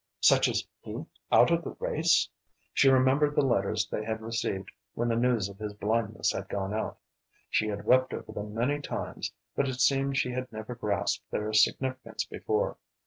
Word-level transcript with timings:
Such 0.21 0.47
as 0.47 0.65
he 0.79 1.05
out 1.31 1.51
of 1.51 1.63
the 1.63 1.75
race? 1.77 2.27
She 2.73 2.89
remembered 2.89 3.35
the 3.35 3.45
letters 3.45 3.87
they 3.87 4.03
had 4.03 4.19
received 4.19 4.71
when 4.95 5.09
the 5.09 5.15
news 5.15 5.47
of 5.47 5.59
his 5.59 5.73
blindness 5.75 6.31
had 6.31 6.49
gone 6.49 6.73
out. 6.73 6.97
She 7.51 7.67
had 7.67 7.85
wept 7.85 8.11
over 8.11 8.31
them 8.31 8.55
many 8.55 8.81
times, 8.81 9.31
but 9.55 9.69
it 9.69 9.79
seemed 9.79 10.17
she 10.17 10.31
had 10.31 10.51
never 10.51 10.73
grasped 10.73 11.29
their 11.29 11.53
significance 11.53 12.25
before. 12.25 12.77